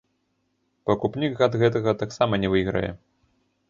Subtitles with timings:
[0.91, 2.91] Пакупнік ад гэтага таксама не выйграе.